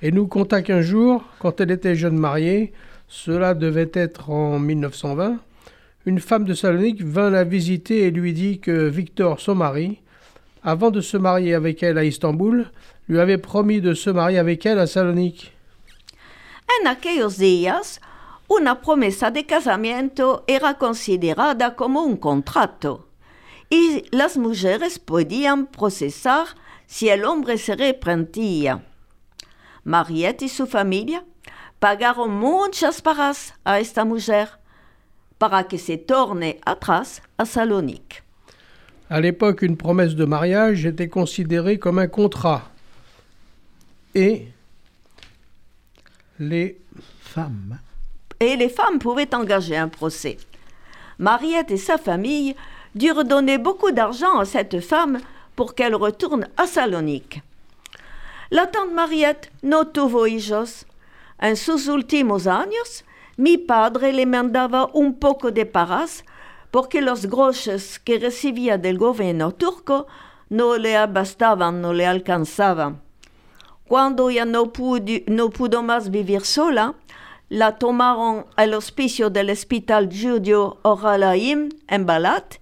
[0.01, 2.71] et nous conta qu'un jour, quand elle était jeune mariée,
[3.09, 5.39] cela devait être en 1920,
[6.05, 9.99] une femme de Salonique vint la visiter et lui dit que Victor, son mari,
[10.63, 12.71] avant de se marier avec elle à Istanbul,
[13.09, 15.53] lui avait promis de se marier avec elle à Salonique.
[16.81, 17.99] En aquellos días,
[18.47, 23.07] una promesa de casamiento era considerada como un contrato
[23.69, 26.47] y las mujeres podían procesar
[26.85, 28.83] si el hombre se arrepentía.
[29.83, 31.25] Mariette y su familia
[31.79, 34.49] pagaron muchas paras a esta mujer
[35.37, 38.23] para que se torne atrás a Salonique.
[39.09, 42.69] À l'époque, une promesse de mariage était considérée comme un contrat.
[44.13, 44.49] Et
[46.39, 46.77] les
[47.21, 47.79] Femme.
[48.39, 50.37] Et les femmes pouvaient engager un procès.
[51.19, 52.55] Mariette et sa famille
[52.95, 55.19] durent donner beaucoup d'argent à cette femme
[55.55, 57.41] pour qu'elle retourne à Salonique.
[58.51, 60.85] La tante Mariette no tuvo hijos.
[61.39, 63.03] En sus últimos años,
[63.37, 66.23] mi padre le mandaba un poco de paras
[66.71, 70.07] porque los groches que recibía del gobierno turco
[70.49, 73.01] no le bastaban, no le alcanzaban.
[73.87, 76.95] Cuando ya no pudo, no pudo más vivir sola,
[77.49, 82.59] la tomaron al hospicio del hospital judío Oralaim en Balat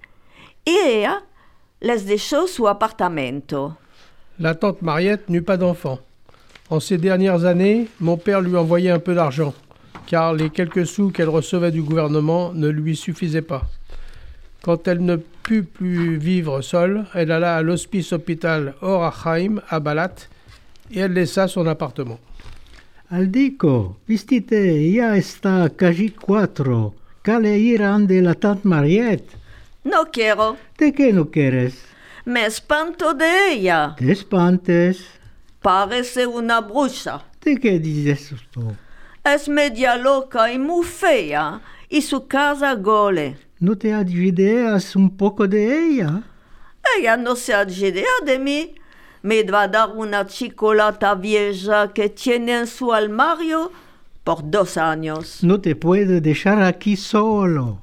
[0.63, 1.23] y ella
[1.81, 2.65] les dejó su.
[4.37, 5.99] La tante Mariette n'eut pas d'enfant.
[6.69, 9.53] En ces dernières années, mon père lui envoyait un peu d'argent,
[10.07, 13.63] car les quelques sous qu'elle recevait du gouvernement ne lui suffisaient pas.
[14.63, 20.15] Quand elle ne put plus vivre seule, elle alla à l'hospice hôpital Orachaim à Balat
[20.91, 22.19] et elle laissa son appartement.
[23.15, 26.93] Aldico, vistite, ya está casi cuatro.
[27.21, 29.31] Cale irán de la tante Mariette.
[29.85, 31.81] No quiero, ¿De qué no quieres?
[32.25, 33.95] me espanto de ella.
[33.97, 35.05] Te espantes.
[35.61, 37.23] Parece una bruja.
[37.41, 38.75] ¿De qué dices tú?
[39.23, 43.37] Es media loca y muy fea, y su casa gole.
[43.61, 43.93] ¿No te
[44.25, 46.21] ideas un poco de ella?
[46.97, 47.53] Ella no se
[47.87, 48.75] idea de mí.
[49.25, 53.71] Me va dar una chocolata vieja que tiene en su armario
[54.23, 55.43] por dos años.
[55.43, 57.79] No te puedo dejar aquí solo.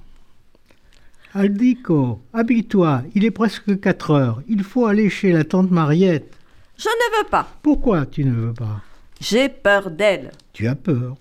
[1.33, 4.43] Aldico, habille-toi, il est presque 4 heures.
[4.47, 6.33] Il faut aller chez la tante Mariette.
[6.77, 7.49] Je ne veux pas.
[7.61, 8.81] Pourquoi tu ne veux pas?
[9.21, 10.31] J'ai peur d'elle.
[10.53, 11.17] Tu as peur.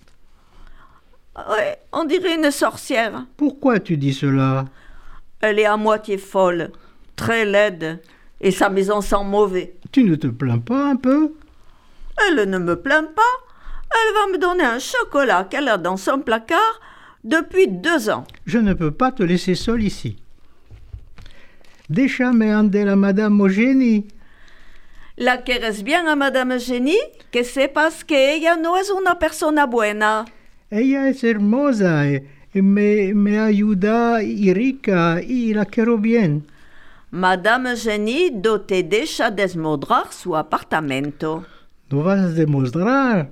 [1.34, 3.26] Ouais, on dirait une sorcière.
[3.36, 4.66] Pourquoi tu dis cela?
[5.40, 6.70] Elle est à moitié folle,
[7.16, 8.00] très laide,
[8.40, 9.74] et sa maison sent mauvais.
[9.92, 11.34] Tu ne te plains pas un peu?
[12.26, 13.34] Elle ne me plaint pas.
[13.90, 16.80] Elle va me donner un chocolat qu'elle a dans son placard
[17.24, 18.24] depuis deux ans.
[18.46, 20.16] Je ne peux pas te laisser seul ici.
[21.90, 24.06] Déchame ande la Madame Eugénie.
[25.18, 26.96] La quieres bien a Madame Jenny,
[27.30, 30.24] que sepas que ella no es una persona buena.
[30.70, 32.06] Ella es hermosa
[32.54, 36.46] y me, me ayuda y rica y la quiero bien.
[37.14, 41.44] Madame Jenny do te deja desmodrar su apartamento.
[41.90, 43.30] No vas a demostrar.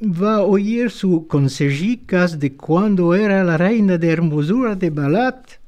[0.00, 5.58] Va oír sus consejicas de cuando era la reina de hermosura de Balat.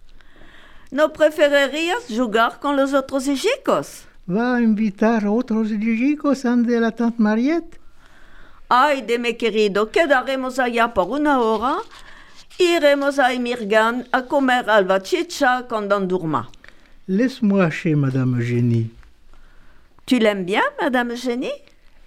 [0.90, 4.07] ¿No preferirías jugar con los otros hijicos?
[4.26, 7.78] Va a invitar otros chicos ande la tante Mariette.
[8.70, 11.76] Ay, de mi querido, quedaremos allá por una hora.
[12.59, 16.48] Iremos a Emirgan a comer albachicha con Don Durma.
[17.09, 18.90] Laisse-moi chez Madame Eugénie.
[20.07, 21.50] Tu l'aimes bien, Madame Jenny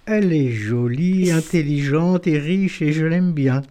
[0.06, 3.62] Elle est jolie, intelligente et riche et je l'aime bien.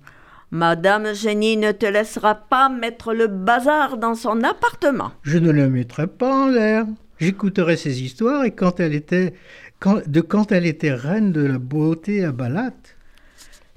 [0.51, 5.11] Madame Jenny ne te laissera pas mettre le bazar dans son appartement.
[5.23, 6.85] Je ne la mettrai pas en l'air.
[7.19, 9.33] J'écouterai ses histoires et quand elle était
[9.79, 12.71] quand- de quand elle était reine de la beauté à Balat.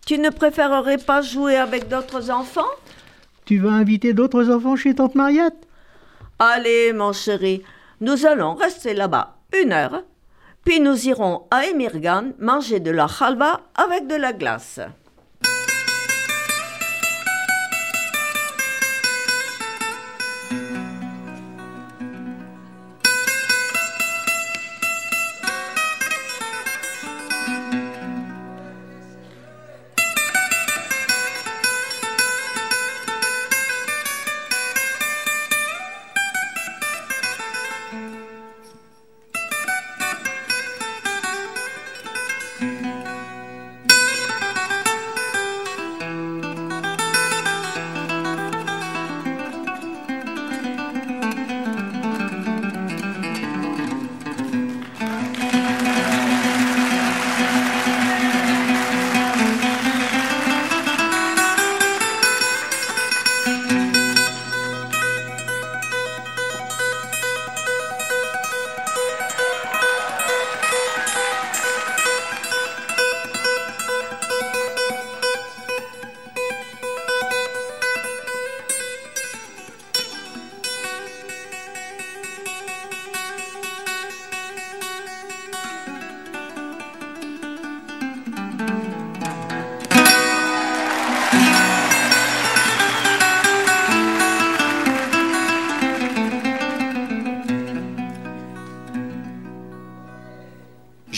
[0.07, 2.71] Tu ne préférerais pas jouer avec d'autres enfants?
[3.45, 5.67] Tu vas inviter d'autres enfants chez tante Mariette?
[6.41, 7.65] Allez, mon chéri,
[8.01, 10.05] nous allons rester là-bas une heure,
[10.65, 14.79] puis nous irons à Emirgan manger de la halva avec de la glace.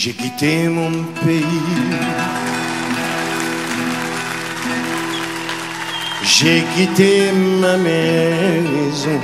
[0.03, 1.61] J'ai quitté mon pays.
[6.23, 7.31] J'ai quitté
[7.61, 9.21] ma maison,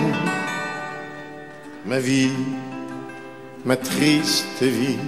[1.83, 2.29] ma vie
[3.65, 4.99] ma triste vie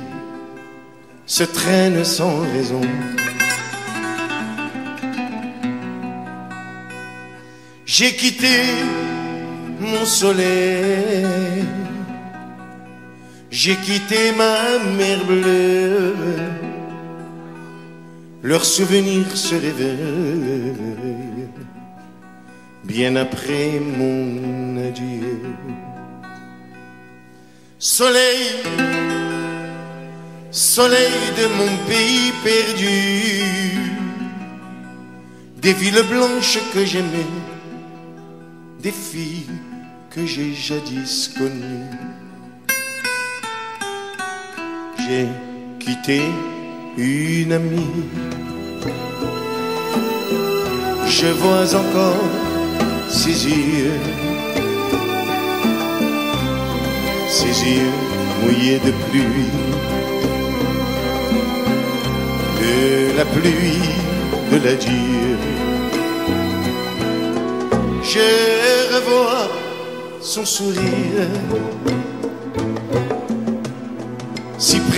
[1.27, 2.81] se traîne sans raison.
[7.85, 8.55] J'ai quitté
[9.79, 11.63] mon soleil,
[13.61, 16.15] j'ai quitté ma mer bleue,
[18.41, 21.49] leurs souvenirs se réveillent
[22.85, 25.41] bien après mon adieu.
[27.79, 28.63] Soleil,
[30.51, 33.43] soleil de mon pays perdu,
[35.61, 37.33] des villes blanches que j'aimais,
[38.81, 39.57] des filles
[40.11, 42.18] que j'ai jadis connues.
[45.09, 45.25] J'ai
[45.79, 46.21] quitté
[46.95, 47.95] une amie,
[51.07, 52.29] je vois encore
[53.09, 53.99] ses yeux,
[57.27, 57.93] ses yeux
[58.43, 59.53] mouillés de pluie,
[62.61, 63.89] de la pluie
[64.51, 65.37] de l'adieu.
[68.03, 69.49] Je revois
[70.21, 71.25] son sourire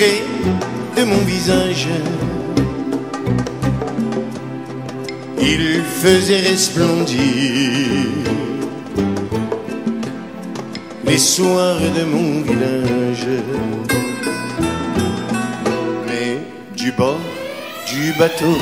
[0.02, 1.88] de mon visage.
[5.40, 7.20] Il faisait resplendir
[11.06, 13.28] les soirs de mon village.
[16.08, 16.40] Mais
[16.76, 17.20] du bord
[17.88, 18.58] du bateau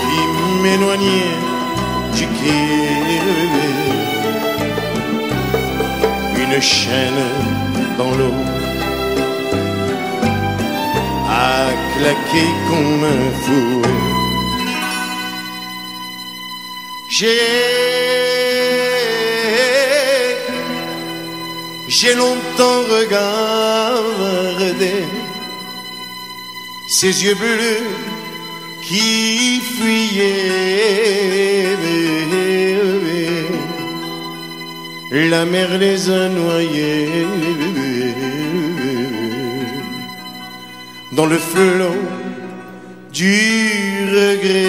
[0.00, 0.20] qui
[0.62, 1.38] m'éloignait
[2.14, 2.62] du quai,
[6.44, 7.22] une chaîne
[11.28, 14.00] a claqué comme un fouet.
[17.08, 17.42] J'ai,
[21.88, 24.94] j'ai longtemps regardé
[26.88, 27.86] ses yeux bleus
[28.82, 30.62] qui fuyaient.
[35.12, 37.26] La mer les a noyés
[41.12, 41.94] dans le flot
[43.12, 43.36] du
[44.08, 44.62] regret.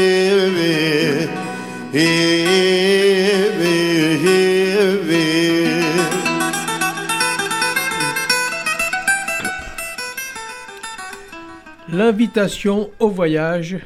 [11.90, 13.78] L'invitation au voyage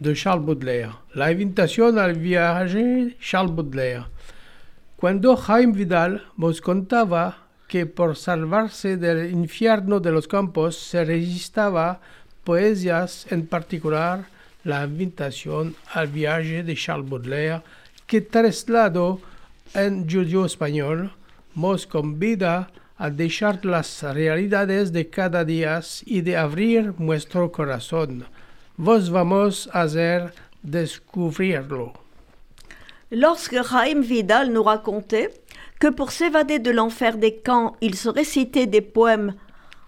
[0.00, 1.02] de Charles Baudelaire.
[1.14, 4.08] La invitación al viaje Charles Baudelaire.
[4.96, 7.39] Cuando Jaime Vidal nos contaba
[7.70, 12.00] que por salvarse del infierno de los campos se registraba
[12.42, 14.26] poesías, en particular
[14.64, 17.62] la invitación al viaje de Charles Baudelaire,
[18.08, 19.20] que trasladó
[19.72, 21.12] en judío español,
[21.54, 28.24] nos convida a dejar las realidades de cada día y de abrir nuestro corazón.
[28.76, 31.92] Vos vamos a hacer descubrirlo.
[33.12, 35.39] Lorsque Raïm Vidal nous racontait
[35.80, 39.34] que pour s'évader de l'enfer des camps, il se récitait des poèmes,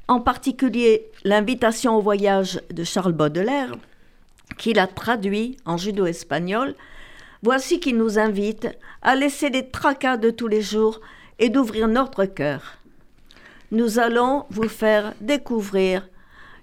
[0.09, 3.73] en particulier l'invitation au voyage de Charles Baudelaire,
[4.57, 6.75] qu'il a traduit en judo-espagnol,
[7.43, 8.69] voici qu'il nous invite
[9.03, 11.01] à laisser les tracas de tous les jours
[11.39, 12.79] et d'ouvrir notre cœur.
[13.71, 16.09] Nous allons vous faire découvrir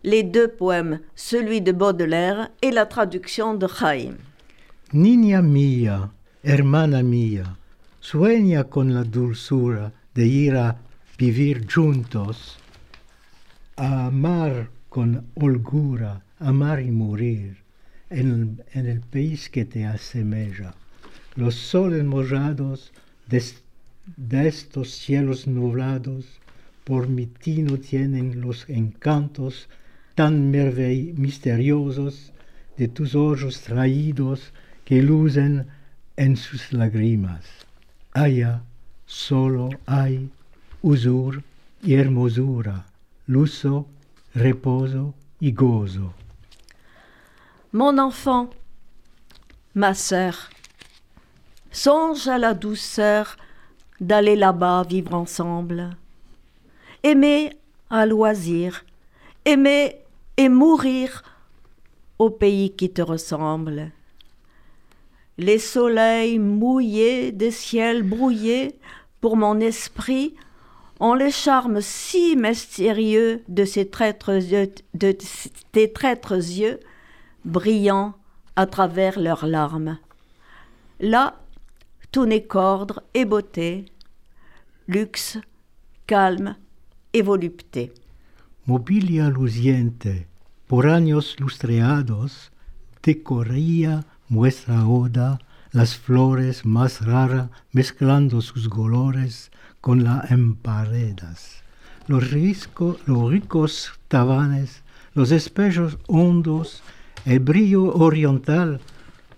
[0.03, 4.17] les deux poèmes, celui de Baudelaire et la traduction de Jaime.
[4.93, 6.09] Niña mía,
[6.43, 7.43] hermana mía,
[7.99, 10.77] sueña con la dulzura de ir a
[11.17, 12.57] vivir juntos,
[13.75, 17.57] a amar con holgura, amar y morir
[18.09, 20.73] en, en el país que te asemeja.
[21.35, 22.91] Los soles mojados
[23.27, 23.43] de,
[24.17, 26.39] de estos cielos nublados
[26.83, 29.69] por mi tino tienen los encantos
[30.15, 32.33] tan misteriosos
[32.77, 34.53] de tus ojos traídos
[34.85, 35.67] que lucen
[36.17, 37.68] en sus lágrimas.
[38.13, 38.61] Allá
[39.05, 40.29] solo hay
[40.81, 41.43] usur
[41.83, 41.95] y
[43.27, 43.85] luso,
[44.33, 46.13] reposo y gozo.
[47.71, 48.49] Mon enfant,
[49.75, 50.49] ma sœur,
[51.71, 53.37] songe à la douceur
[54.01, 55.91] d'aller là-bas vivre ensemble.
[57.03, 57.55] Aimer
[57.91, 58.85] à loisir,
[59.45, 59.97] aimer
[60.35, 61.23] et mourir
[62.17, 63.91] au pays qui te ressemble.
[65.39, 68.75] Les soleils mouillés des ciels brouillés
[69.21, 70.35] pour mon esprit
[70.99, 74.69] ont le charme si mystérieux de ces traîtres yeux,
[75.71, 76.81] tes traîtres yeux
[77.45, 78.15] brillants
[78.57, 79.97] à travers leurs larmes.
[80.99, 81.39] Là,
[82.11, 83.85] tout n'est qu'ordre et beauté,
[84.89, 85.37] luxe
[86.05, 86.57] calme
[87.13, 87.93] et volupté.
[88.67, 90.27] Mobilia luciente,
[90.67, 92.51] por años lustreados,
[93.01, 95.39] decoría muestra oda
[95.71, 99.51] las flores más raras mezclando sus colores
[99.81, 101.63] con las emparedas.
[102.07, 102.31] Los,
[103.05, 104.81] los ricos tabanes,
[105.13, 106.81] los espejos hondos,
[107.25, 108.79] el brillo oriental,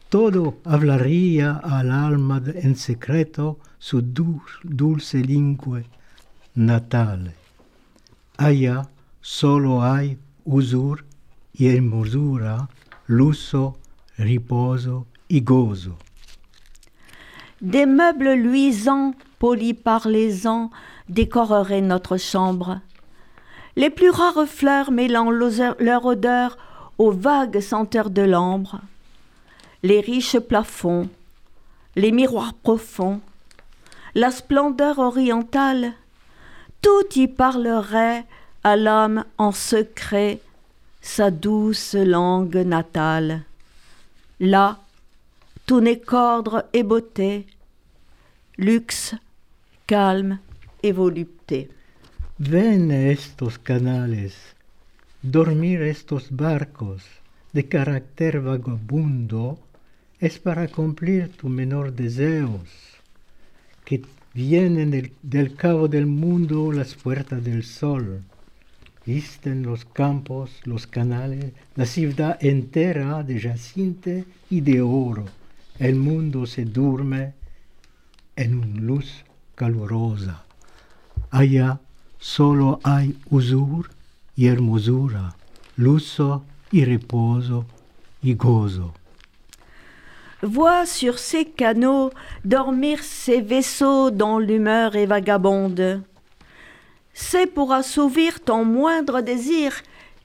[0.09, 5.85] todo hablaría al alma en secreto su dulce lingüe
[6.53, 7.33] natale.
[8.37, 8.89] Allá
[9.21, 11.05] solo hay usur
[11.53, 12.69] y hermosura,
[13.07, 13.77] luso,
[14.21, 15.97] riposo y gozo.
[17.61, 20.71] Des meubles luisants, polis par les ans,
[21.09, 22.79] décoreraient notre chambre.
[23.75, 26.57] Les plus rares fleurs mêlant leur odeur
[26.97, 28.81] aux vagues senteurs de l'ambre.
[29.83, 31.09] Les riches plafonds,
[31.95, 33.21] les miroirs profonds,
[34.13, 35.93] la splendeur orientale,
[36.81, 38.25] tout y parlerait
[38.63, 40.39] à l'âme en secret
[41.01, 43.43] sa douce langue natale.
[44.43, 44.79] Là,
[45.67, 47.45] tout n'est qu'ordre et beauté,
[48.57, 49.13] luxe,
[49.85, 50.39] calme
[50.81, 51.69] et volupté.
[52.39, 54.33] Ven estos canales,
[55.21, 57.03] dormir estos barcos
[57.53, 59.59] de carácter vagabundo
[60.19, 62.67] es para cumplir tu menor deseos,
[63.85, 64.01] que
[64.33, 68.23] vienen del, del cabo del mundo las puertas del sol
[69.05, 75.25] Visten los campos, los canales, la ciudad entera de jacinte y de oro.
[75.79, 77.33] El mundo se duerme
[78.35, 79.25] en una luz
[79.55, 80.43] calurosa.
[81.31, 81.79] Allá
[82.19, 83.89] solo hay usur
[84.35, 85.35] y hermosura,
[85.77, 87.65] luso y reposo
[88.21, 88.93] y gozo.
[90.43, 92.11] Vois sur ces canaux
[92.45, 96.03] dormir ces vaisseaux dont l'humeur est vagabonde
[97.13, 99.73] c'est pour assouvir ton moindre désir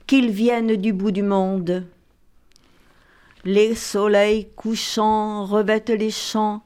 [0.05, 1.85] qu'ils viennent du bout du monde.
[3.43, 6.63] Les soleils couchants revêtent les champs,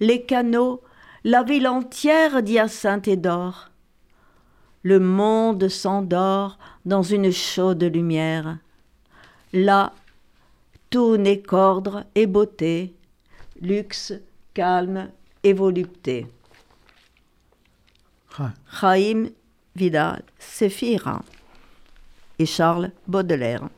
[0.00, 0.82] les canaux,
[1.24, 3.70] la ville entière d'hyacinthe et d'or.
[4.82, 8.58] Le monde s'endort dans une chaude lumière.
[9.52, 9.92] Là,
[10.90, 12.94] tout n'est qu'ordre et beauté,
[13.60, 14.12] luxe,
[14.52, 15.10] calme
[15.42, 16.26] et volupté.
[19.76, 21.22] Vidal, Séphira
[22.38, 23.68] et Charles Baudelaire.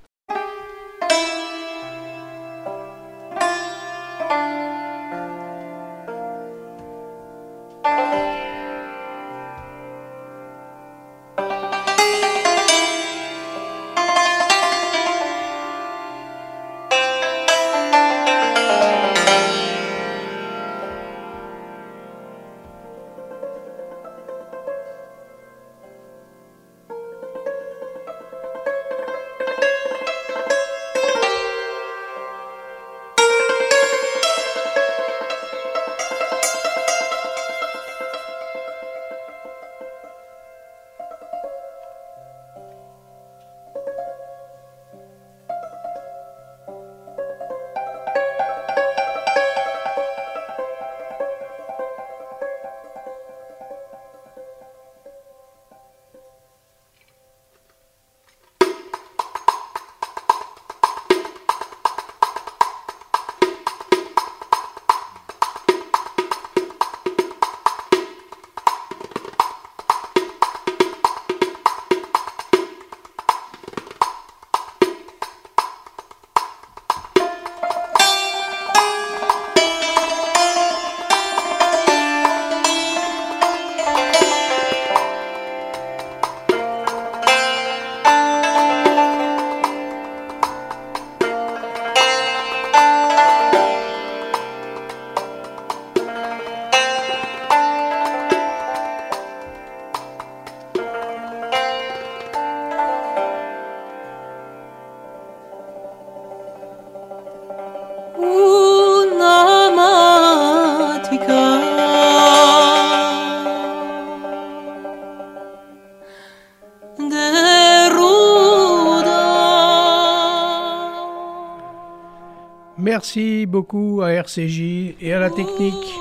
[122.96, 125.94] Merci beaucoup à RCJ et à la technique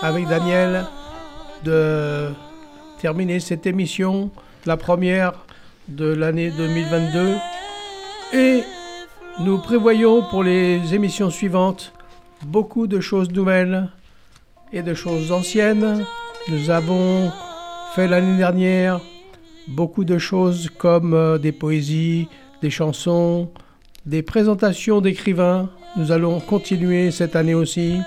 [0.00, 0.86] avec Daniel
[1.64, 2.28] de
[3.00, 4.30] terminer cette émission,
[4.64, 5.32] la première
[5.88, 7.34] de l'année 2022.
[8.32, 8.62] Et
[9.40, 11.92] nous prévoyons pour les émissions suivantes
[12.44, 13.88] beaucoup de choses nouvelles
[14.72, 16.04] et de choses anciennes.
[16.48, 17.32] Nous avons
[17.96, 19.00] fait l'année dernière
[19.66, 22.28] beaucoup de choses comme euh, des poésies,
[22.62, 23.50] des chansons,
[24.04, 25.70] des présentations d'écrivains.
[25.96, 27.98] Nous allons continuer cette année aussi.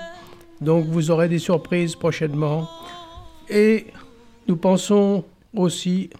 [0.60, 2.68] Donc vous aurez des surprises prochainement.
[3.48, 3.86] Et
[4.46, 5.24] nous pensons
[5.56, 6.10] aussi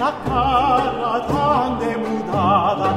[0.08, 2.89] la cara tan demudada,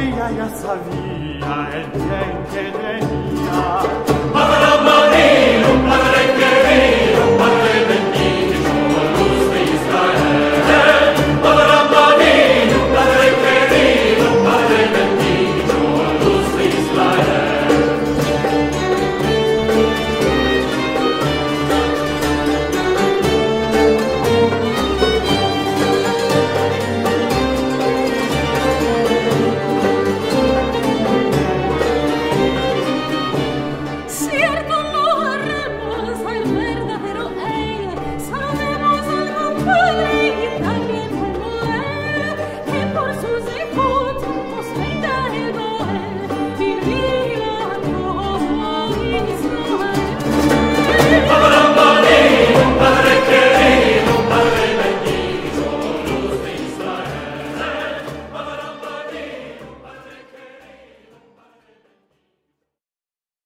[0.00, 3.60] ella ya sabía el bien que tenía.
[4.32, 4.68] Padre
[5.50, 7.07] querido, um,